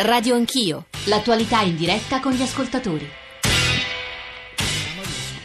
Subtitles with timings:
[0.00, 3.10] Radio Anch'io, l'attualità in diretta con gli ascoltatori.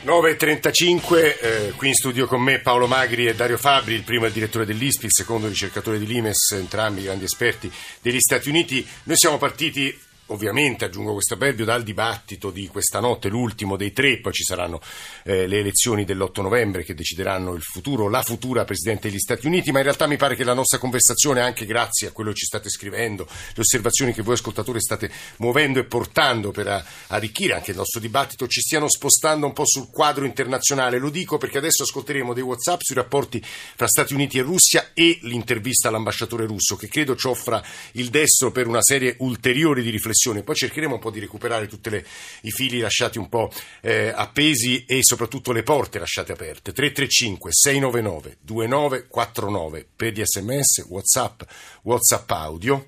[0.05, 4.27] 9.35, eh, qui in studio con me Paolo Magri e Dario Fabri, il primo è
[4.27, 8.87] il direttore dell'ISPI, il secondo ricercatore di Limes, entrambi grandi esperti degli Stati Uniti.
[9.05, 14.19] Noi siamo partiti Ovviamente, aggiungo questo avverbio, dal dibattito di questa notte, l'ultimo dei tre,
[14.19, 14.79] poi ci saranno
[15.25, 19.73] eh, le elezioni dell'8 novembre che decideranno il futuro, la futura Presidente degli Stati Uniti,
[19.73, 22.45] ma in realtà mi pare che la nostra conversazione, anche grazie a quello che ci
[22.45, 27.77] state scrivendo, le osservazioni che voi ascoltatori state muovendo e portando per arricchire anche il
[27.77, 30.99] nostro dibattito, ci stiano spostando un po' sul quadro internazionale.
[30.99, 35.19] Lo dico perché adesso ascolteremo dei WhatsApp sui rapporti fra Stati Uniti e Russia e
[35.23, 37.61] l'intervista all'ambasciatore russo, che credo ci offra
[37.93, 40.43] il destro per una serie ulteriore di riflessioni riflessione.
[40.43, 42.03] Poi cercheremo un po' di recuperare tutti
[42.41, 46.71] i fili lasciati un po' eh, appesi e soprattutto le porte lasciate aperte.
[46.71, 51.41] 335 699 2949 per gli sms, whatsapp,
[51.83, 52.85] whatsapp audio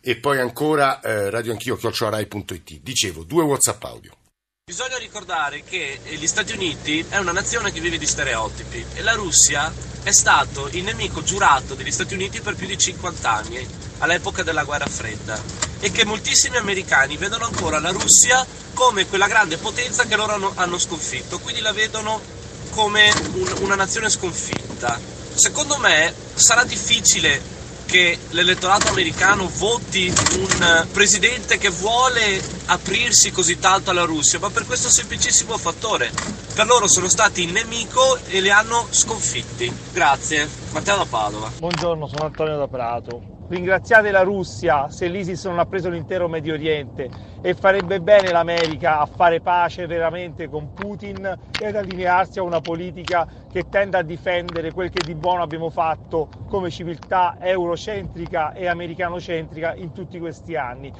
[0.00, 2.80] e poi ancora eh, radioanchio chiocciorai.it.
[2.80, 4.12] Dicevo, due whatsapp audio.
[4.64, 9.12] Bisogna ricordare che gli Stati Uniti è una nazione che vive di stereotipi e la
[9.12, 9.72] Russia
[10.02, 13.64] è stato il nemico giurato degli Stati Uniti per più di 50 anni,
[13.98, 15.40] all'epoca della guerra fredda,
[15.80, 20.52] e che moltissimi americani vedono ancora la Russia come quella grande potenza che loro hanno,
[20.54, 22.20] hanno sconfitto, quindi la vedono
[22.70, 25.00] come un, una nazione sconfitta.
[25.34, 27.54] Secondo me sarà difficile
[27.86, 34.66] che l'elettorato americano voti un presidente che vuole aprirsi così tanto alla Russia, ma per
[34.66, 36.12] questo semplicissimo fattore.
[36.56, 39.70] Per loro sono stati il nemico e li hanno sconfitti.
[39.92, 40.48] Grazie.
[40.72, 41.50] Matteo da Padova.
[41.58, 43.20] Buongiorno, sono Antonio da Prato.
[43.46, 47.10] Ringraziate la Russia se l'ISIS non ha preso l'intero Medio Oriente
[47.42, 52.60] e farebbe bene l'America a fare pace veramente con Putin e ad allinearsi a una
[52.60, 58.66] politica che tenda a difendere quel che di buono abbiamo fatto come civiltà eurocentrica e
[58.66, 60.90] americanocentrica in tutti questi anni.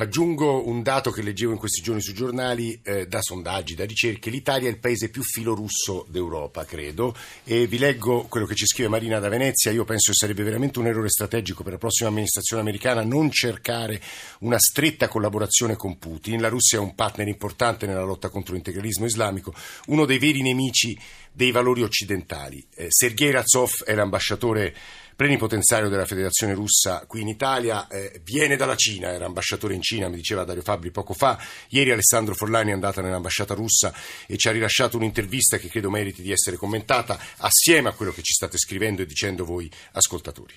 [0.00, 4.30] Aggiungo un dato che leggevo in questi giorni sui giornali eh, da sondaggi, da ricerche.
[4.30, 8.88] L'Italia è il paese più filorusso d'Europa, credo, e vi leggo quello che ci scrive
[8.88, 9.72] Marina da Venezia.
[9.72, 14.00] Io penso che sarebbe veramente un errore strategico per la prossima amministrazione americana non cercare
[14.40, 16.40] una stretta collaborazione con Putin.
[16.40, 19.52] La Russia è un partner importante nella lotta contro l'integralismo islamico,
[19.86, 20.96] uno dei veri nemici
[21.32, 22.64] dei valori occidentali.
[22.72, 24.74] Eh, Sergei Razov è l'ambasciatore
[25.18, 30.08] plenipotenziario della Federazione Russa qui in Italia, eh, viene dalla Cina, era ambasciatore in Cina,
[30.08, 31.36] mi diceva Dario Fabri poco fa.
[31.70, 33.92] Ieri Alessandro Forlani è andato nell'ambasciata russa
[34.28, 38.22] e ci ha rilasciato un'intervista che credo meriti di essere commentata assieme a quello che
[38.22, 40.54] ci state scrivendo e dicendo voi ascoltatori.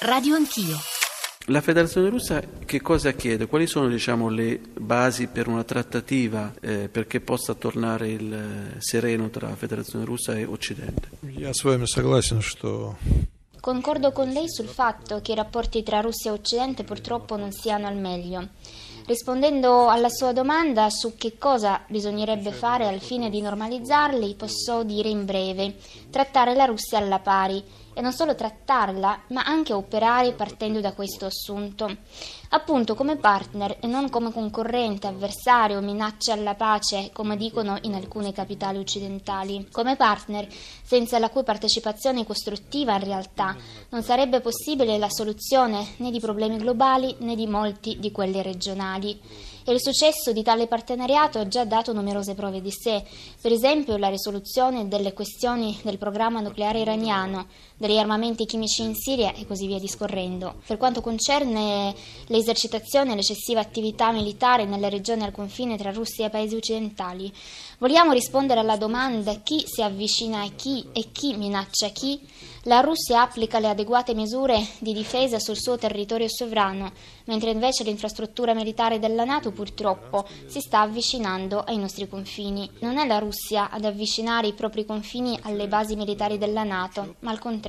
[0.00, 1.03] Radio Anch'io.
[1.48, 3.46] La Federazione russa che cosa chiede?
[3.46, 9.28] Quali sono diciamo, le basi per una trattativa eh, perché possa tornare il eh, sereno
[9.28, 11.08] tra la Federazione russa e Occidente?
[13.60, 17.88] Concordo con lei sul fatto che i rapporti tra Russia e Occidente purtroppo non siano
[17.88, 18.48] al meglio.
[19.04, 25.10] Rispondendo alla sua domanda su che cosa bisognerebbe fare al fine di normalizzarli, posso dire
[25.10, 25.76] in breve,
[26.08, 27.62] trattare la Russia alla pari
[27.94, 31.88] e non solo trattarla, ma anche operare partendo da questo assunto,
[32.50, 38.32] appunto come partner e non come concorrente, avversario, minaccia alla pace, come dicono in alcune
[38.32, 39.68] capitali occidentali.
[39.70, 40.46] Come partner,
[40.82, 43.56] senza la cui partecipazione costruttiva in realtà
[43.90, 49.20] non sarebbe possibile la soluzione né di problemi globali né di molti di quelli regionali
[49.64, 53.02] e il successo di tale partenariato ha già dato numerose prove di sé,
[53.40, 57.46] per esempio la risoluzione delle questioni del programma nucleare iraniano,
[57.76, 60.60] degli armamenti chimici in Siria e così via discorrendo.
[60.66, 61.94] Per quanto concerne
[62.26, 67.32] le esercitazioni e l'eccessiva attività militare nelle regioni al confine tra Russia e paesi occidentali,
[67.78, 72.20] vogliamo rispondere alla domanda chi si avvicina a chi e chi minaccia chi?
[72.66, 76.92] La Russia applica le adeguate misure di difesa sul suo territorio sovrano,
[77.24, 82.70] mentre invece l'infrastruttura militare della Nato purtroppo si sta avvicinando ai nostri confini.
[82.78, 87.30] Non è la Russia ad avvicinare i propri confini alle basi militari della Nato, ma
[87.30, 87.63] al contrario.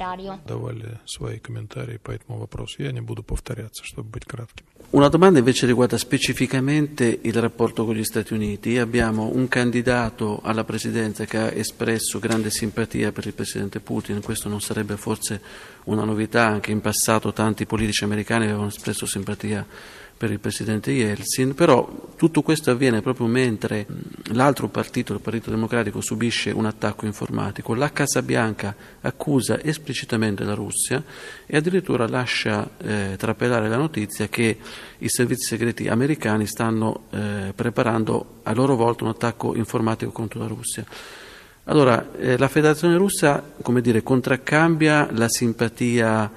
[4.92, 8.78] Una domanda invece riguarda specificamente il rapporto con gli Stati Uniti.
[8.78, 14.48] Abbiamo un candidato alla presidenza che ha espresso grande simpatia per il presidente Putin, questo
[14.48, 15.42] non sarebbe sarebbe forse
[15.86, 19.66] una novità, anche in passato tanti politici americani avevano espresso simpatia
[20.18, 23.86] per il presidente Yeltsin, però tutto questo avviene proprio mentre
[24.32, 27.76] l'altro partito, il Partito Democratico, subisce un attacco informatico.
[27.76, 31.04] La Casa Bianca accusa esplicitamente la Russia
[31.46, 34.58] e addirittura lascia eh, trapelare la notizia che
[35.00, 40.48] i servizi segreti americani stanno eh, preparando a loro volta un attacco informatico contro la
[40.48, 40.86] Russia.
[41.65, 46.31] Allora, eh, la Federazione russa, come dire, contraccambia la simpatia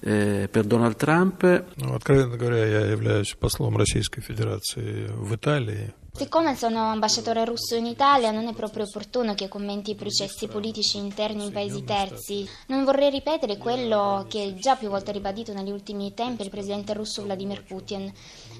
[0.00, 1.42] eh, per Donald Trump.
[1.76, 5.92] Ну, откровенно говоря, я являюсь послом Российской Федерации в Италии.
[6.17, 10.95] Siccome sono ambasciatore russo in Italia, non è proprio opportuno che commenti i processi politici
[10.97, 12.47] interni in paesi terzi.
[12.67, 17.21] Non vorrei ripetere quello che già più volte ribadito negli ultimi tempi il presidente russo
[17.21, 18.09] Vladimir Putin.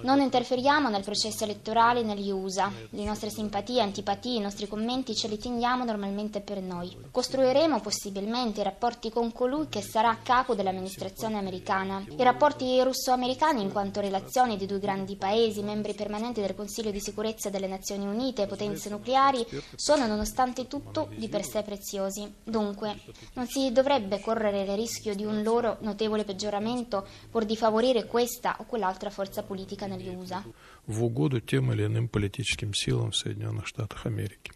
[0.01, 2.69] Non interferiamo nel processo elettorale negli USA.
[2.89, 6.93] Le nostre simpatie, antipatie, i nostri commenti ce li teniamo normalmente per noi.
[7.09, 12.03] Costruiremo possibilmente i rapporti con colui che sarà a capo dell'amministrazione americana.
[12.05, 16.99] I rapporti russo-americani in quanto relazioni di due grandi paesi, membri permanenti del Consiglio di
[16.99, 19.45] sicurezza sicurezza delle Nazioni Unite e potenze nucleari
[19.75, 22.31] sono nonostante tutto di per sé preziosi.
[22.43, 22.99] Dunque,
[23.33, 28.57] non si dovrebbe correre il rischio di un loro notevole peggioramento pur di favorire questa
[28.59, 30.43] o quell'altra forza politica negli USA.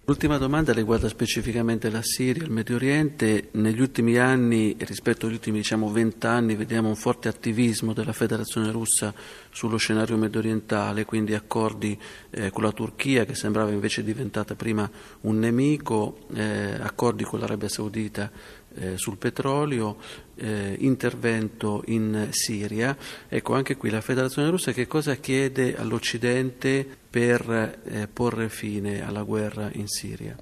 [0.06, 3.50] L'ultima domanda riguarda specificamente la Siria e il Medio Oriente.
[3.54, 8.72] Negli ultimi anni, rispetto agli ultimi diciamo, 20 anni, vediamo un forte attivismo della Federazione
[8.72, 9.12] russa
[9.50, 12.00] sullo scenario mediorientale, quindi accordi
[12.30, 14.90] eh, con la Turchia che sembrava invece diventata prima
[15.24, 18.32] un nemico, eh, accordi con l'Arabia Saudita
[18.80, 19.98] eh, sul petrolio,
[20.36, 22.96] eh, intervento in Siria.
[23.28, 29.24] Ecco, anche qui la Federazione russa che cosa chiede all'Occidente per eh, porre fine alla
[29.24, 30.36] guerra in Siria?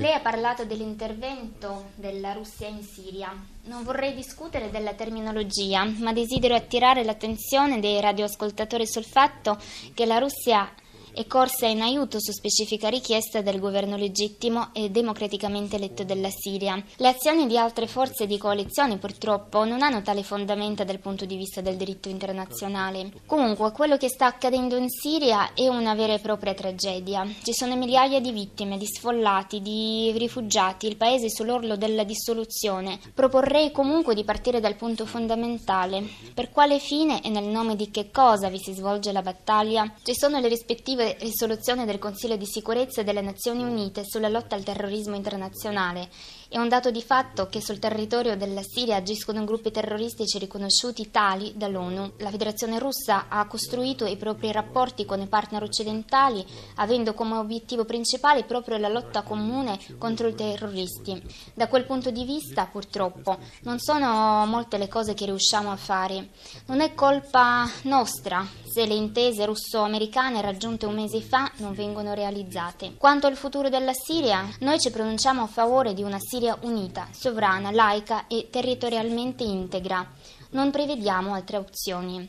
[0.00, 3.32] Lei ha parlato dell'intervento della Russia in Siria.
[3.64, 9.58] Non vorrei discutere della terminologia, ma desidero attirare l'attenzione dei radioascoltatori sul fatto
[9.92, 10.72] che la Russia
[11.14, 16.82] e corsa in aiuto su specifica richiesta del governo legittimo e democraticamente eletto della Siria.
[16.96, 21.36] Le azioni di altre forze di coalizione purtroppo non hanno tale fondamento dal punto di
[21.36, 23.12] vista del diritto internazionale.
[23.26, 27.26] Comunque quello che sta accadendo in Siria è una vera e propria tragedia.
[27.42, 32.98] Ci sono migliaia di vittime, di sfollati, di rifugiati, il paese è sull'orlo della dissoluzione.
[33.14, 36.02] Proporrei comunque di partire dal punto fondamentale.
[36.34, 39.92] Per quale fine e nel nome di che cosa vi si svolge la battaglia?
[40.02, 44.62] Ci sono le rispettive risoluzione del Consiglio di sicurezza delle Nazioni Unite sulla lotta al
[44.62, 46.08] terrorismo internazionale
[46.54, 51.52] è un dato di fatto che sul territorio della Siria agiscono gruppi terroristici riconosciuti tali
[51.56, 52.12] dall'ONU.
[52.18, 56.46] La Federazione russa ha costruito i propri rapporti con i partner occidentali
[56.76, 61.20] avendo come obiettivo principale proprio la lotta comune contro i terroristi.
[61.54, 66.28] Da quel punto di vista, purtroppo, non sono molte le cose che riusciamo a fare.
[66.66, 72.94] Non è colpa nostra se le intese russo-americane raggiunte un mese fa non vengono realizzate.
[72.96, 77.08] Quanto al futuro della Siria, noi ci pronunciamo a favore di una Siria Siria unita,
[77.10, 80.06] sovrana, laica e territorialmente integra.
[80.50, 82.28] Non prevediamo altre opzioni.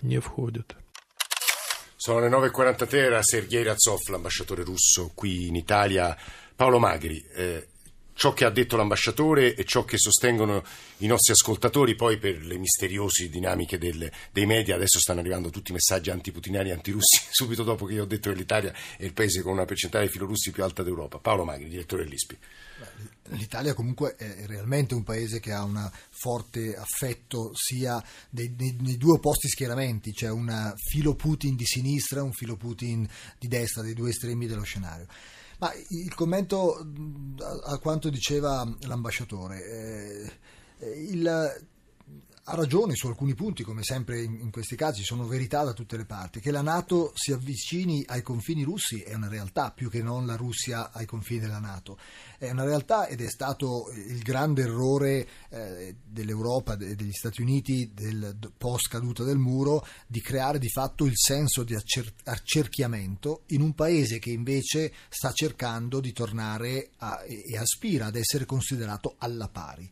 [1.98, 6.16] Sono le 9.43, era Sergei Razov, l'ambasciatore russo qui in Italia.
[6.56, 7.68] Paolo Magri, eh,
[8.16, 10.64] ciò che ha detto l'ambasciatore e ciò che sostengono
[11.00, 15.72] i nostri ascoltatori, poi per le misteriose dinamiche del, dei media, adesso stanno arrivando tutti
[15.72, 19.14] i messaggi antiputinari e antirussi, subito dopo che io ho detto che l'Italia è il
[19.14, 21.20] paese con una percentuale di filorussi più alta d'Europa.
[21.20, 22.38] Paolo Magri, direttore dell'ISPI.
[23.30, 28.02] L'Italia comunque è realmente un paese che ha un forte affetto sia
[28.32, 32.56] nei, nei, nei, due opposti schieramenti, c'è un filo Putin di sinistra e un filo
[32.56, 33.08] Putin
[33.38, 35.08] di destra, dei due estremi dello scenario.
[35.60, 36.86] Ma il commento
[37.64, 40.32] a, quanto diceva l'ambasciatore,
[40.80, 41.68] eh, il
[42.48, 46.06] ha ragione su alcuni punti, come sempre in, questi casi, sono verità da tutte le
[46.06, 46.40] parti.
[46.40, 50.36] Che la Nato si avvicini ai confini russi è una realtà, più che non la
[50.36, 51.98] Russia ai confini della Nato.
[52.38, 57.92] È una realtà ed è stato il grande errore eh, dell'Europa e degli Stati Uniti
[57.96, 63.62] del post caduta del muro di creare di fatto il senso di accer- accerchiamento in
[63.62, 69.48] un paese che invece sta cercando di tornare a, e aspira ad essere considerato alla
[69.48, 69.90] pari.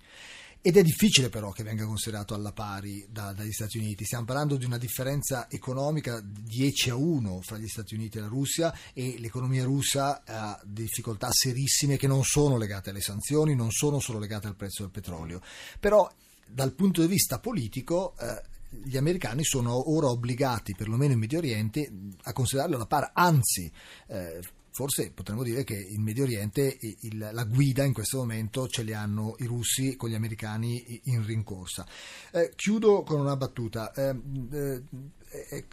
[0.65, 4.05] Ed è difficile però che venga considerato alla pari da, dagli Stati Uniti.
[4.05, 8.27] Stiamo parlando di una differenza economica 10 a 1 fra gli Stati Uniti e la
[8.27, 13.99] Russia e l'economia russa ha difficoltà serissime che non sono legate alle sanzioni, non sono
[13.99, 15.41] solo legate al prezzo del petrolio.
[15.81, 16.09] Però
[16.47, 21.91] dal punto di vista politico eh, gli americani sono ora obbligati, perlomeno in Medio Oriente,
[22.21, 23.69] a considerarlo alla pari, anzi
[24.07, 24.39] eh,
[24.73, 28.91] forse potremmo dire che in Medio Oriente il, la guida in questo momento ce li
[28.91, 31.87] hanno i russi con gli americani in rincorsa.
[32.31, 33.93] Eh, chiudo con una battuta.
[33.93, 34.15] Eh,
[34.51, 34.83] eh,
[35.49, 35.65] eh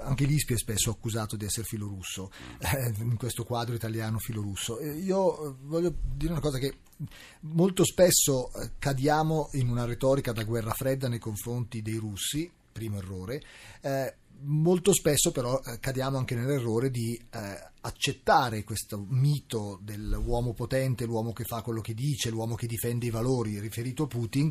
[0.00, 4.78] anche l'ISPI è spesso accusato di essere filorusso, eh, in questo quadro italiano filorusso.
[4.78, 6.80] Eh, io voglio dire una cosa che
[7.40, 13.42] molto spesso cadiamo in una retorica da guerra fredda nei confronti dei russi, primo errore,
[14.42, 21.32] molto spesso però eh, cadiamo anche nell'errore di eh, accettare questo mito dell'uomo potente, l'uomo
[21.32, 24.50] che fa quello che dice, l'uomo che difende i valori riferito a Putin,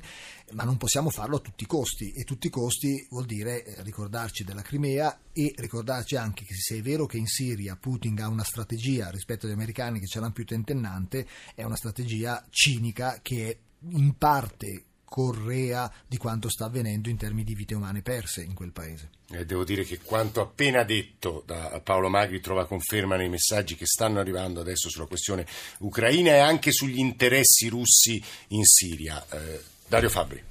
[0.54, 2.12] ma non possiamo farlo a tutti i costi.
[2.12, 6.78] E tutti i costi vuol dire eh, ricordarci della Crimea e ricordarci anche che se
[6.78, 10.32] è vero che in Siria Putin ha una strategia rispetto agli americani che ce l'hanno
[10.32, 13.58] più tentennante, è una strategia cinica che è
[13.90, 18.74] in parte correa di quanto sta avvenendo in termini di vite umane perse in quel
[18.74, 19.12] paese.
[19.30, 23.86] Eh, devo dire che quanto appena detto da Paolo Magri trova conferma nei messaggi che
[23.86, 25.48] stanno arrivando adesso sulla questione
[25.80, 29.26] ucraina e anche sugli interessi russi in Siria.
[29.30, 30.44] Eh, Dario Fabri.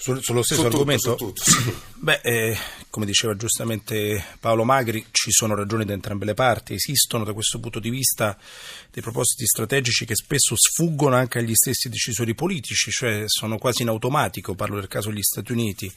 [0.00, 1.14] Sul, sullo stesso su argomento?
[1.14, 1.88] Tutto, su tutto.
[2.00, 2.56] Beh, eh,
[2.88, 7.60] come diceva giustamente Paolo Magri, ci sono ragioni da entrambe le parti, esistono da questo
[7.60, 8.38] punto di vista
[8.90, 13.88] dei propositi strategici che spesso sfuggono anche agli stessi decisori politici, cioè sono quasi in
[13.88, 15.92] automatico, parlo del caso degli Stati Uniti.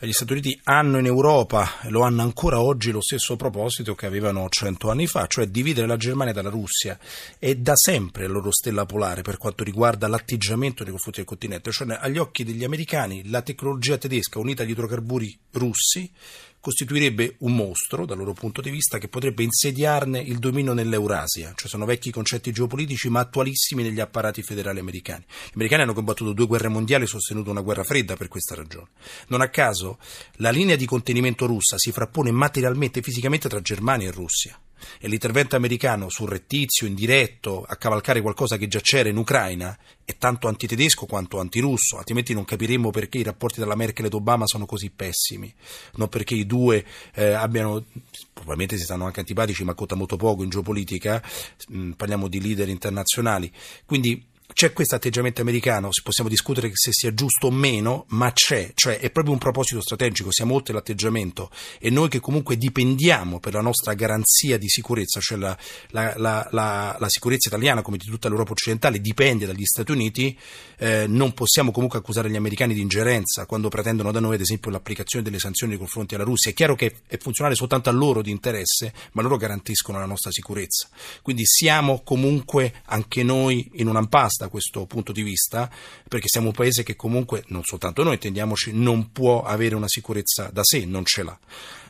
[0.00, 4.04] Gli Stati Uniti hanno in Europa, e lo hanno ancora oggi, lo stesso proposito che
[4.04, 6.98] avevano cento anni fa, cioè dividere la Germania dalla Russia.
[7.38, 11.72] È da sempre la loro stella polare per quanto riguarda l'atteggiamento nei confronti del continente,
[11.72, 16.10] cioè agli occhi degli americani la tecnologia tedesca unita agli idrocarburi russi
[16.58, 21.68] costituirebbe un mostro dal loro punto di vista che potrebbe insediarne il dominio nell'Eurasia, cioè
[21.68, 25.24] sono vecchi concetti geopolitici ma attualissimi negli apparati federali americani.
[25.28, 28.88] Gli americani hanno combattuto due guerre mondiali e sostenuto una guerra fredda per questa ragione.
[29.28, 29.98] Non a caso
[30.38, 34.58] la linea di contenimento russa si frappone materialmente e fisicamente tra Germania e Russia
[35.00, 40.46] e l'intervento americano surrettizio, indiretto, a cavalcare qualcosa che già c'era in Ucraina è tanto
[40.46, 44.90] antitedesco quanto antirusso, altrimenti non capiremmo perché i rapporti tra Merkel ed Obama sono così
[44.90, 45.52] pessimi,
[45.94, 47.84] non perché i due eh, abbiano,
[48.32, 51.22] probabilmente si stanno anche antipatici, ma conta molto poco in geopolitica,
[51.68, 53.50] mh, parliamo di leader internazionali,
[53.84, 58.98] quindi c'è questo atteggiamento americano, possiamo discutere se sia giusto o meno, ma c'è, cioè
[58.98, 63.60] è proprio un proposito strategico, siamo oltre l'atteggiamento e noi che comunque dipendiamo per la
[63.60, 65.56] nostra garanzia di sicurezza, cioè la,
[65.90, 70.38] la, la, la sicurezza italiana come di tutta l'Europa occidentale dipende dagli Stati Uniti,
[70.78, 74.70] eh, non possiamo comunque accusare gli americani di ingerenza quando pretendono da noi ad esempio
[74.70, 76.50] l'applicazione delle sanzioni nei confronti della Russia.
[76.50, 80.30] È chiaro che è funzionale soltanto a loro di interesse, ma loro garantiscono la nostra
[80.30, 80.88] sicurezza.
[81.22, 85.70] Quindi siamo comunque anche noi in un impasse da questo punto di vista,
[86.08, 90.50] perché siamo un paese che comunque, non soltanto noi, intendiamoci, non può avere una sicurezza
[90.52, 91.38] da sé, non ce l'ha.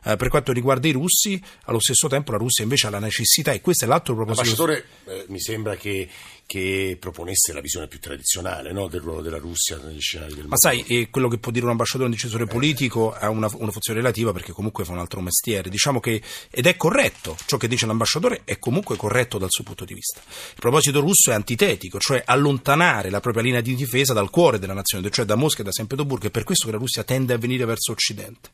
[0.05, 3.53] Eh, per quanto riguarda i russi, allo stesso tempo la Russia invece ha la necessità,
[3.53, 4.43] e questo è l'altro proposito.
[4.67, 6.09] L'ambasciatore eh, mi sembra che,
[6.47, 8.87] che, proponesse la visione più tradizionale no?
[8.87, 10.51] del ruolo della Russia negli scenari del mondo.
[10.51, 13.71] Ma sai, eh, quello che può dire un ambasciatore, un decisore politico, ha una, una,
[13.73, 15.69] funzione relativa perché comunque fa un altro mestiere.
[15.69, 19.85] Diciamo che, ed è corretto, ciò che dice l'ambasciatore è comunque corretto dal suo punto
[19.85, 20.21] di vista.
[20.27, 24.75] Il proposito russo è antitetico, cioè allontanare la propria linea di difesa dal cuore della
[24.75, 27.35] nazione, cioè da Mosca e da San Pietroburgo, è per questo che la Russia tende
[27.35, 28.51] a venire verso Occidente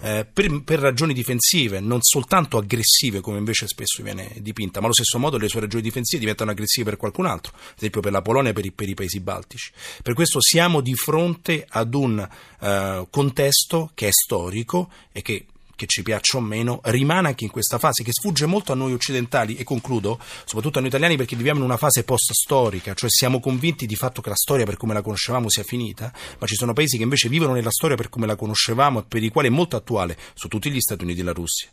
[0.00, 4.94] eh, per, per, ragioni difensive, non soltanto aggressive come invece spesso viene dipinta, ma allo
[4.94, 8.22] stesso modo le sue ragioni difensive diventano aggressive per qualcun altro, ad esempio per la
[8.22, 9.70] Polonia e per, per i, paesi baltici.
[10.02, 12.28] Per questo siamo di fronte ad un
[12.60, 17.50] eh, contesto che è storico e che che ci piaccia o meno, rimane anche in
[17.50, 21.36] questa fase che sfugge molto a noi occidentali e concludo, soprattutto a noi italiani perché
[21.36, 24.94] viviamo in una fase post-storica, cioè siamo convinti di fatto che la storia per come
[24.94, 28.26] la conoscevamo sia finita, ma ci sono paesi che invece vivono nella storia per come
[28.26, 31.24] la conoscevamo e per i quali è molto attuale, su tutti gli Stati Uniti e
[31.24, 31.68] la Russia.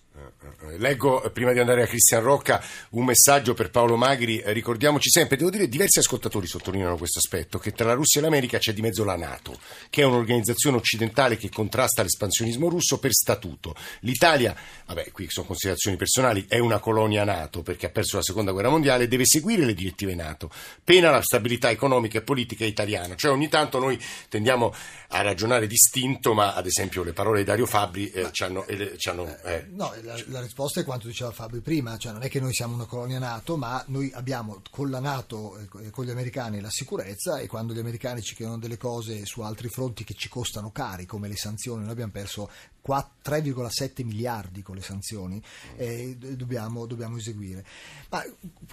[0.69, 4.39] Eh, leggo, eh, prima di andare a Cristian Rocca, un messaggio per Paolo Magri.
[4.39, 8.23] Eh, ricordiamoci sempre, devo dire, diversi ascoltatori sottolineano questo aspetto, che tra la Russia e
[8.23, 9.57] l'America c'è di mezzo la Nato,
[9.89, 13.75] che è un'organizzazione occidentale che contrasta l'espansionismo russo per statuto.
[14.01, 18.51] L'Italia, vabbè, qui sono considerazioni personali, è una colonia Nato perché ha perso la seconda
[18.51, 20.49] guerra mondiale e deve seguire le direttive Nato,
[20.83, 23.15] pena la stabilità economica e politica italiana.
[23.15, 23.99] Cioè ogni tanto noi
[24.29, 24.73] tendiamo
[25.09, 28.65] a ragionare distinto, ma ad esempio le parole di Dario Fabri eh, ci hanno...
[28.65, 28.97] Eh,
[29.43, 32.53] eh, no, la, la, risposta è quanto diceva Fabio prima, cioè non è che noi
[32.53, 36.69] siamo una colonia Nato, ma noi abbiamo con la Nato e con gli americani la
[36.69, 40.71] sicurezza e quando gli americani ci chiedono delle cose su altri fronti che ci costano
[40.71, 42.49] cari, come le sanzioni, noi abbiamo perso
[43.23, 45.41] 3,7 miliardi con le sanzioni
[45.77, 47.65] e dobbiamo, dobbiamo eseguire.
[48.09, 48.23] Ma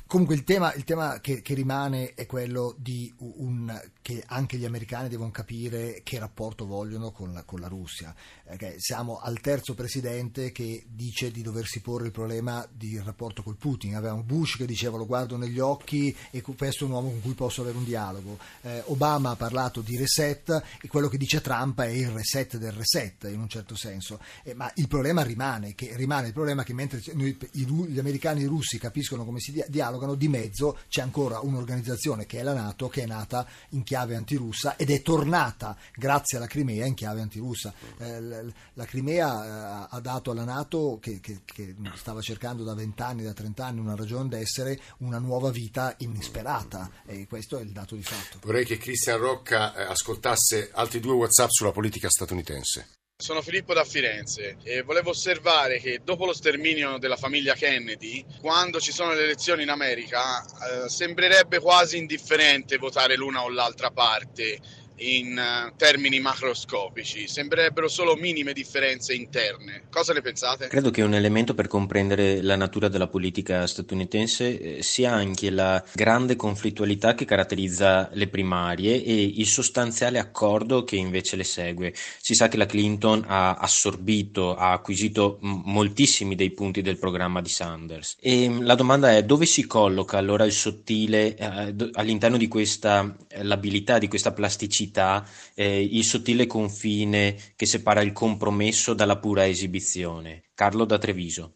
[0.07, 4.65] comunque il tema, il tema che, che, rimane è quello di un, che anche gli
[4.65, 8.15] americani devono capire che rapporto vogliono con la, con la Russia.
[8.45, 13.57] Eh, siamo al terzo presidente che dice di doversi porre il problema del rapporto col
[13.57, 13.95] Putin.
[13.95, 17.35] Avevamo Bush che diceva lo guardo negli occhi e questo è un uomo con cui
[17.35, 18.39] posso avere un dialogo.
[18.63, 22.73] Eh, Obama ha parlato di reset e quello che dice Trump è il reset del
[22.73, 24.19] reset in un certo senso senso.
[24.43, 28.45] Eh, ma il problema rimane, che rimane il problema che mentre noi, gli americani e
[28.45, 32.89] i russi capiscono come si dialogano, di mezzo c'è ancora un'organizzazione che è la Nato,
[32.89, 37.73] che è nata in chiave antirussa ed è tornata grazie alla Crimea in chiave antirussa.
[37.99, 43.03] Eh, la Crimea eh, ha dato alla Nato, che, che, che stava cercando da 20
[43.03, 47.71] anni, da 30 anni, una ragione d'essere, una nuova vita inesperata e questo è il
[47.71, 48.39] dato di fatto.
[48.43, 53.00] Vorrei che Cristian Rocca eh, ascoltasse altri due WhatsApp sulla politica statunitense.
[53.21, 58.81] Sono Filippo da Firenze e volevo osservare che dopo lo sterminio della famiglia Kennedy, quando
[58.81, 64.59] ci sono le elezioni in America, eh, sembrerebbe quasi indifferente votare l'una o l'altra parte
[65.01, 69.83] in eh, termini macroscopici, sembrerebbero solo minime differenze interne.
[69.91, 70.69] Cosa ne pensate?
[70.69, 75.83] Credo che un elemento per comprendere la natura della politica statunitense eh, sia anche la
[75.95, 81.95] grande conflittualità che caratterizza le primarie e il sostanziale accordo che invece le segue.
[82.21, 87.49] Si sa che la Clinton ha assorbito, ha acquisito moltissimi dei punti del programma di
[87.49, 88.17] Sanders.
[88.21, 93.43] E la domanda è dove si colloca allora il sottile eh, all'interno di questa eh,
[93.43, 99.47] l'abilità, di questa plasticità complessità, eh, il sottile confine che separa il compromesso dalla pura
[99.47, 100.43] esibizione.
[100.55, 101.55] Carlo da Treviso.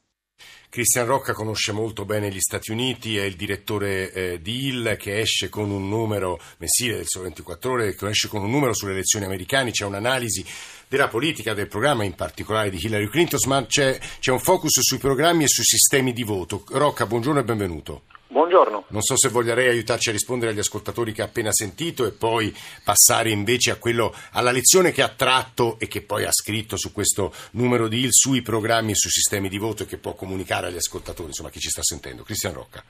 [0.68, 5.20] Cristian Rocca conosce molto bene gli Stati Uniti, è il direttore eh, di IL che
[5.20, 8.90] esce con un numero mensile del Sole 24 Ore, che esce con un numero sulle
[8.90, 10.44] elezioni americane, c'è un'analisi
[10.88, 14.98] della politica, del programma, in particolare di Hillary Clinton, ma c'è, c'è un focus sui
[14.98, 16.64] programmi e sui sistemi di voto.
[16.70, 18.02] Rocca, buongiorno e benvenuto.
[18.34, 18.86] Buongiorno.
[18.88, 22.10] Non so se voglia lei aiutarci a rispondere agli ascoltatori che ha appena sentito e
[22.10, 26.76] poi passare invece a quello, alla lezione che ha tratto e che poi ha scritto
[26.76, 30.14] su questo numero di IL sui programmi e sui sistemi di voto e che può
[30.14, 32.24] comunicare agli ascoltatori, insomma chi ci sta sentendo.
[32.24, 32.82] Cristian Rocca.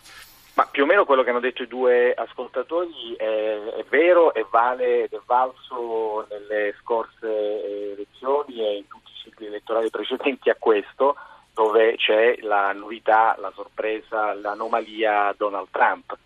[0.54, 4.46] Ma più o meno quello che hanno detto i due ascoltatori è, è vero e
[4.50, 10.56] vale ed è valso nelle scorse elezioni e in tutti i cicli elettorali precedenti a
[10.58, 11.16] questo
[11.54, 16.16] dove c'è la novità, la sorpresa, l'anomalia Donald Trump.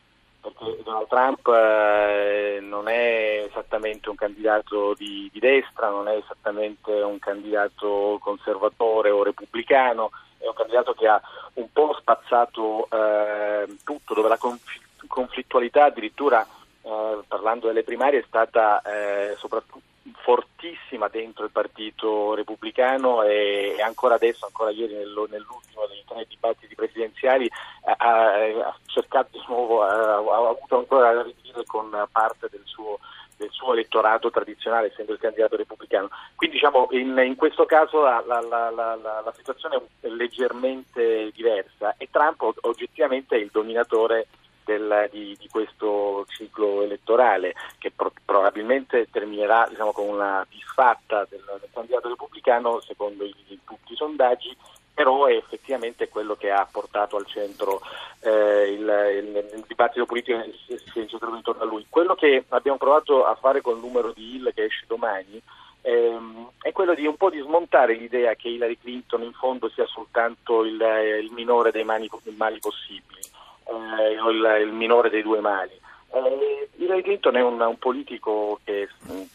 [0.40, 6.90] Perché Donald Trump eh, non è esattamente un candidato di, di, destra, non è esattamente
[6.92, 11.20] un candidato conservatore o repubblicano, è un candidato che ha
[11.54, 14.38] un po' spazzato eh, tutto, dove la
[15.06, 16.46] conflittualità addirittura,
[16.82, 23.82] eh, parlando delle primarie, è stata eh, soprattutto fortissima dentro il partito repubblicano e, e
[23.82, 27.50] ancora adesso, ancora ieri nello, nell'ultimo dei tre dibattiti presidenziali
[27.84, 32.98] ha, ha cercato di nuovo, ha, ha avuto ancora da ridire con parte del suo
[33.38, 36.10] del suo elettorato tradizionale, essendo il candidato repubblicano.
[36.34, 42.08] Quindi diciamo, in, in questo caso la, la, la, la, situazione è leggermente diversa e
[42.10, 44.26] Trump oggettivamente è il dominatore
[44.68, 51.42] del, di, di, questo ciclo elettorale che pro, probabilmente terminerà diciamo, con una disfatta del,
[51.58, 54.54] del candidato repubblicano secondo i, tutti i sondaggi
[54.92, 57.80] però è effettivamente quello che ha portato al centro
[58.20, 61.86] eh, il, il, il, dibattito politico che si è incentrato intorno a lui.
[61.88, 65.40] Quello che abbiamo provato a fare con il numero di Hill che esce domani
[65.82, 69.86] ehm, è quello di un po' di smontare l'idea che Hillary Clinton in fondo sia
[69.86, 70.80] soltanto il,
[71.22, 73.20] il minore dei mali, mali possibili
[73.70, 75.78] il, il, minore dei due mali.
[76.10, 78.88] Eh, Hillary Clinton è un, un politico che,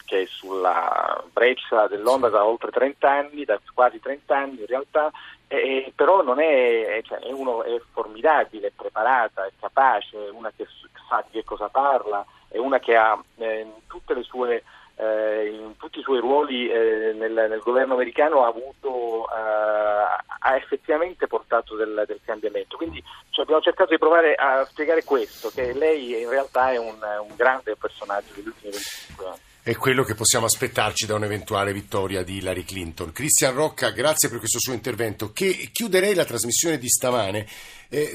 [0.04, 5.10] che, è sulla breccia dell'onda da oltre 30 anni, da quasi 30 anni in realtà,
[5.46, 10.52] eh, però non è, cioè, è, uno, è formidabile, è preparata, è capace, è una
[10.56, 10.66] che
[11.08, 14.64] sa di che cosa parla, è una che ha eh, tutte le sue
[14.96, 20.56] eh, in tutti i suoi ruoli eh, nel, nel, governo americano ha, avuto, eh, ha
[20.56, 22.76] effettivamente portato del, del cambiamento.
[22.76, 26.94] Quindi cioè, abbiamo cercato di provare a spiegare questo, che lei in realtà è un,
[26.94, 32.22] un grande personaggio degli ultimi 25 anni è quello che possiamo aspettarci da un'eventuale vittoria
[32.22, 33.12] di Hillary Clinton.
[33.12, 35.32] Cristian Rocca, grazie per questo suo intervento.
[35.32, 37.46] Che chiuderei la trasmissione di stamane
[37.94, 38.12] eh,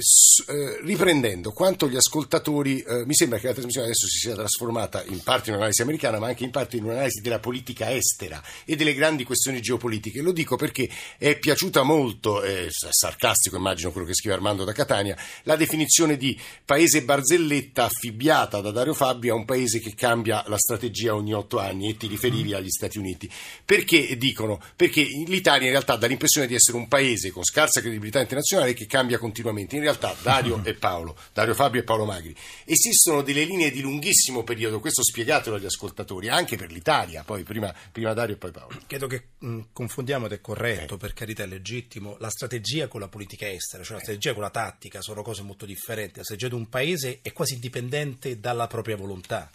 [0.48, 5.06] eh, riprendendo quanto gli ascoltatori, eh, mi sembra che la trasmissione adesso si sia trasformata
[5.06, 8.76] in parte in un'analisi americana, ma anche in parte in un'analisi della politica estera e
[8.76, 10.22] delle grandi questioni geopolitiche.
[10.22, 15.16] Lo dico perché è piaciuta molto, è sarcastico immagino quello che scrive Armando da Catania,
[15.44, 20.58] la definizione di paese barzelletta affibbiata da Dario Fabio a un paese che cambia la
[20.58, 23.32] strategia ogni otto anni e ti riferivi agli Stati Uniti.
[23.64, 24.62] Perché dicono?
[24.76, 28.86] Perché l'Italia in realtà dà l'impressione di essere un paese con scarsa credibilità internazionale che
[28.86, 33.72] cambia continuamente in realtà Dario e Paolo, Dario Fabio e Paolo Magri, esistono delle linee
[33.72, 38.38] di lunghissimo periodo, questo spiegatelo agli ascoltatori, anche per l'Italia, poi prima, prima Dario e
[38.38, 38.80] poi Paolo.
[38.88, 40.98] Credo che mh, confondiamo ed è corretto, eh.
[40.98, 44.50] per carità è legittimo, la strategia con la politica estera, cioè la strategia con la
[44.50, 48.96] tattica sono cose molto differenti, la strategia di un paese è quasi indipendente dalla propria
[48.96, 49.50] volontà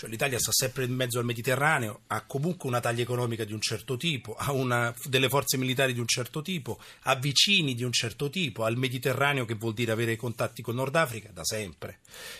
[0.00, 3.60] Cioè, L'Italia sta sempre in mezzo al Mediterraneo, ha comunque una taglia economica di un
[3.60, 7.92] certo tipo, ha una, delle forze militari di un certo tipo, ha vicini di un
[7.92, 11.98] certo tipo, ha il Mediterraneo che vuol dire avere contatti con Nord Africa da sempre.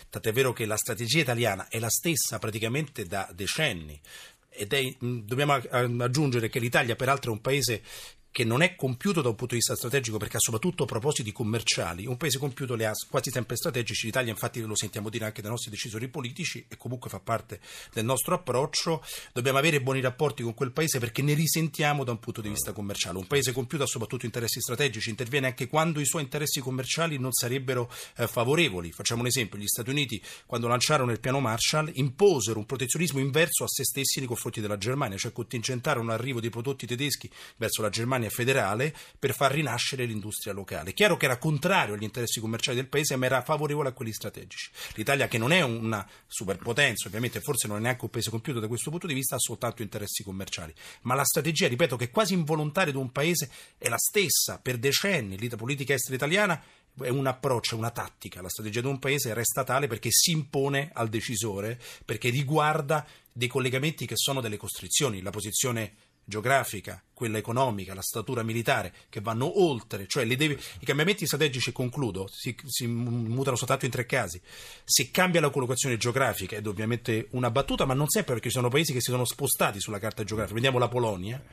[0.09, 4.01] Tant'è vero che la strategia italiana è la stessa praticamente da decenni.
[4.49, 7.83] Ed è, dobbiamo aggiungere che l'Italia peraltro è un paese
[8.31, 12.05] che non è compiuto da un punto di vista strategico perché ha soprattutto propositi commerciali.
[12.05, 14.05] Un paese compiuto le ha quasi sempre strategici.
[14.05, 17.59] L'Italia, infatti, lo sentiamo dire anche dai nostri decisori politici e comunque fa parte
[17.93, 19.03] del nostro approccio.
[19.33, 22.71] Dobbiamo avere buoni rapporti con quel paese perché ne risentiamo da un punto di vista
[22.71, 23.17] commerciale.
[23.17, 27.33] Un paese compiuto ha soprattutto interessi strategici, interviene anche quando i suoi interessi commerciali non
[27.33, 28.93] sarebbero eh, favorevoli.
[28.93, 33.65] Facciamo un esempio: gli Stati Uniti, quando lanciarono il piano Marshall, imposero un protezionismo inverso
[33.65, 37.89] a se stessi nei confronti della Germania, cioè contingentarono l'arrivo dei prodotti tedeschi verso la
[37.89, 40.93] Germania Germania federale per far rinascere l'industria locale.
[40.93, 44.69] Chiaro che era contrario agli interessi commerciali del paese, ma era favorevole a quelli strategici.
[44.95, 48.67] L'Italia, che non è una superpotenza, ovviamente forse non è neanche un paese compiuto da
[48.67, 50.73] questo punto di vista, ha soltanto interessi commerciali.
[51.01, 54.77] Ma la strategia, ripeto, che è quasi involontaria di un paese è la stessa per
[54.77, 55.49] decenni.
[55.49, 56.61] La politica estera italiana
[57.01, 58.41] è un approccio, una tattica.
[58.41, 63.47] La strategia di un paese resta tale perché si impone al decisore, perché riguarda dei
[63.47, 65.21] collegamenti che sono delle costrizioni.
[65.21, 65.93] La posizione
[66.31, 72.27] geografica, quella economica, la statura militare, che vanno oltre, cioè deve, i cambiamenti strategici, concludo,
[72.31, 74.41] si, si, mutano soltanto in tre casi.
[74.83, 78.69] Se cambia la collocazione geografica, ed ovviamente una battuta, ma non sempre perché ci sono
[78.69, 81.43] paesi che si sono spostati sulla carta geografica, vediamo la Polonia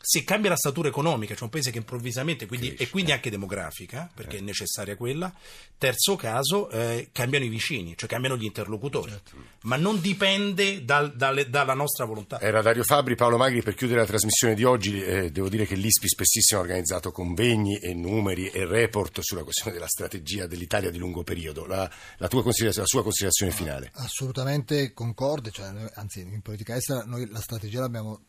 [0.00, 4.08] se cambia la statura economica, cioè un paese che improvvisamente, quindi, e quindi anche demografica,
[4.14, 4.38] perché eh.
[4.38, 5.32] è necessaria quella,
[5.76, 9.36] terzo caso, eh, cambiano i vicini, cioè cambiano gli interlocutori, certo.
[9.62, 12.40] ma non dipende dal, dalle, dalla nostra volontà.
[12.40, 15.74] Era Dario Fabri, Paolo Magri, per chiudere la trasmissione di oggi, eh, devo dire che
[15.74, 20.98] l'ISPI spessissimo ha organizzato convegni e numeri e report sulla questione della strategia dell'Italia di
[20.98, 21.66] lungo periodo.
[21.66, 23.90] La, la, la sua considerazione finale?
[23.94, 28.20] Assolutamente concorde, cioè, anzi in politica estera noi la strategia l'abbiamo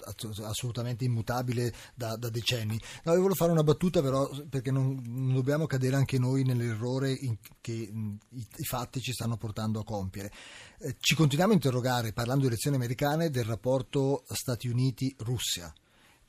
[0.44, 2.80] assolutamente immutabile possibile da, da decenni.
[3.04, 7.12] No, io volevo fare una battuta però perché non, non dobbiamo cadere anche noi nell'errore
[7.12, 10.32] in, che mh, i, i, fatti ci stanno portando a compiere.
[10.80, 15.74] Eh, ci continuiamo a interrogare, parlando di elezioni americane, del rapporto Stati Uniti-Russia,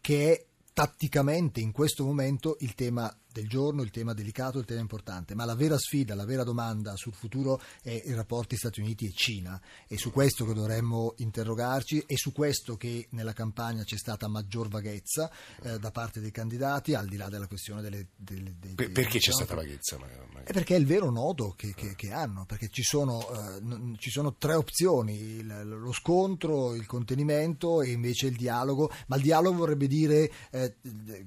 [0.00, 4.80] che è tatticamente in questo momento il tema del giorno, il tema delicato, il tema
[4.80, 9.06] importante, ma la vera sfida, la vera domanda sul futuro è i rapporti Stati Uniti
[9.06, 9.60] e Cina.
[9.86, 14.68] È su questo che dovremmo interrogarci, è su questo che nella campagna c'è stata maggior
[14.68, 15.30] vaghezza
[15.62, 18.08] eh, da parte dei candidati, al di là della questione delle...
[18.16, 19.96] delle, delle per, perché c'è stata vaghezza?
[20.42, 23.96] È perché è il vero nodo che, che, che hanno, perché ci sono, eh, n-
[23.98, 29.22] ci sono tre opzioni, il, lo scontro, il contenimento e invece il dialogo, ma il
[29.22, 30.76] dialogo vorrebbe dire eh,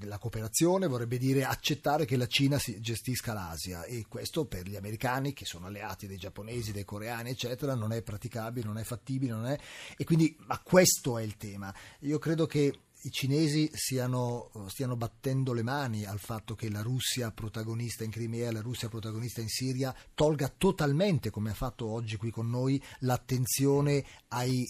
[0.01, 4.75] la cooperazione, vorrebbe dire accettare accettare che la Cina gestisca l'Asia e questo per gli
[4.75, 9.33] americani che sono alleati dei giapponesi, dei coreani eccetera non è praticabile, non è fattibile
[9.33, 9.57] non è...
[9.95, 11.73] e quindi ma questo è il tema.
[11.99, 12.73] Io credo che
[13.05, 18.49] i cinesi siano, stiano battendo le mani al fatto che la Russia protagonista in Crimea,
[18.51, 24.05] la Russia protagonista in Siria, tolga totalmente, come ha fatto oggi qui con noi, l'attenzione
[24.29, 24.65] ai,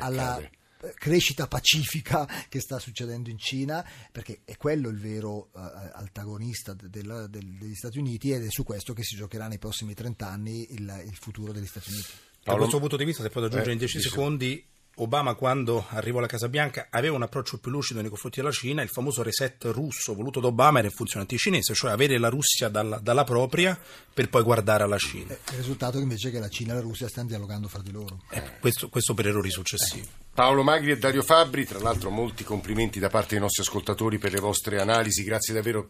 [0.00, 0.50] alla, accade
[0.94, 5.60] crescita pacifica che sta succedendo in Cina, perché è quello il vero uh,
[5.94, 9.94] antagonista del, del, degli Stati Uniti ed è su questo che si giocherà nei prossimi
[9.94, 12.08] 30 anni il, il futuro degli Stati Uniti.
[12.42, 14.64] Da questo punto di vista, se posso aggiungere eh, in 10 secondi,
[14.98, 18.82] Obama quando arrivò alla Casa Bianca aveva un approccio più lucido nei confronti della Cina,
[18.82, 22.68] il famoso reset russo voluto da Obama era in funzione anticinese, cioè avere la Russia
[22.68, 23.78] dalla, dalla propria
[24.14, 25.32] per poi guardare alla Cina.
[25.32, 28.22] Il risultato invece è che la Cina e la Russia stanno dialogando fra di loro.
[28.30, 30.08] Eh, questo, questo, per errori successivi.
[30.36, 34.32] Paolo Magri e Dario Fabbri, tra l'altro molti complimenti da parte dei nostri ascoltatori per
[34.32, 35.88] le vostre analisi, grazie davvero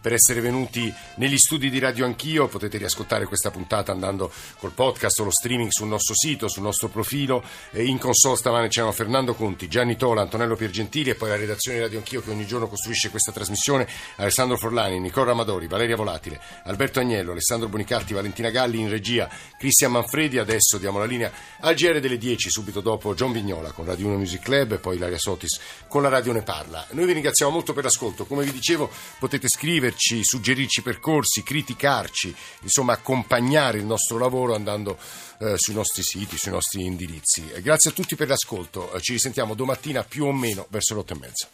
[0.00, 4.30] per essere venuti negli studi di Radio Anch'io, potete riascoltare questa puntata andando
[4.60, 8.92] col podcast o lo streaming sul nostro sito, sul nostro profilo, in console stamane c'erano
[8.92, 12.46] Fernando Conti, Gianni Tola, Antonello Piergentili e poi la redazione di Radio Anch'io che ogni
[12.46, 18.50] giorno costruisce questa trasmissione, Alessandro Forlani, Nicola Amadori, Valeria Volatile, Alberto Agnello, Alessandro Bonicatti, Valentina
[18.50, 21.32] Galli in regia, Cristian Manfredi, adesso diamo la linea
[21.62, 24.96] al GR delle 10, subito dopo John Vignola con Radio 1 Music Club e poi
[24.96, 26.86] Ilaria Sotis con la Radio Ne Parla.
[26.90, 32.92] Noi vi ringraziamo molto per l'ascolto, come vi dicevo potete scriverci, suggerirci percorsi, criticarci, insomma
[32.92, 34.98] accompagnare il nostro lavoro andando
[35.40, 37.46] eh, sui nostri siti, sui nostri indirizzi.
[37.60, 41.14] Grazie a tutti per l'ascolto, eh, ci risentiamo domattina più o meno verso le otto
[41.14, 41.48] e mezza.